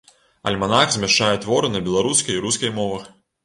Альманах 0.51 0.89
змяшчае 0.95 1.31
творы 1.45 1.71
на 1.77 1.85
беларускай 1.91 2.35
і 2.41 2.45
рускай 2.51 2.77
мовах. 2.83 3.03